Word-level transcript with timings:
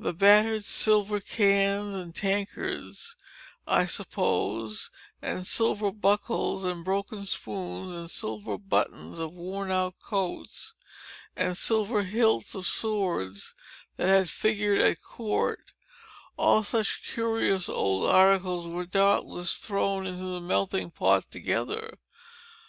The 0.00 0.12
battered 0.12 0.64
silver 0.64 1.20
cans 1.20 1.94
and 1.94 2.12
tankards, 2.12 3.14
I 3.68 3.84
suppose, 3.86 4.90
and 5.22 5.46
silver 5.46 5.92
buckles, 5.92 6.64
and 6.64 6.84
broken 6.84 7.24
spoons, 7.24 7.92
and 7.92 8.10
silver 8.10 8.58
buttons 8.58 9.20
of 9.20 9.32
worn 9.32 9.70
out 9.70 9.94
coats, 10.02 10.72
and 11.36 11.56
silver 11.56 12.02
hilts 12.02 12.56
of 12.56 12.66
swords 12.66 13.54
that 13.96 14.08
had 14.08 14.28
figured 14.28 14.80
at 14.80 15.00
court, 15.04 15.60
all 16.36 16.64
such 16.64 17.04
curious 17.04 17.68
old 17.68 18.06
articles 18.06 18.66
were 18.66 18.84
doubtless 18.86 19.56
thrown 19.56 20.04
into 20.04 20.32
the 20.34 20.40
melting 20.40 20.90
pot 20.90 21.30
together. 21.30 21.98